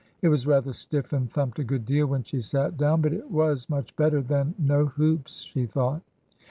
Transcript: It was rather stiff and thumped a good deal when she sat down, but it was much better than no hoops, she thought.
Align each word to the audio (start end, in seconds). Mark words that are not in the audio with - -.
It 0.23 0.29
was 0.29 0.47
rather 0.47 0.73
stiff 0.73 1.13
and 1.13 1.29
thumped 1.31 1.59
a 1.59 1.63
good 1.63 1.85
deal 1.85 2.07
when 2.07 2.23
she 2.23 2.41
sat 2.41 2.75
down, 2.75 3.03
but 3.03 3.13
it 3.13 3.29
was 3.29 3.69
much 3.69 3.95
better 3.95 4.19
than 4.23 4.55
no 4.57 4.87
hoops, 4.87 5.41
she 5.43 5.67
thought. 5.67 6.01